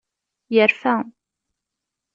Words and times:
Yerfa. 0.55 0.95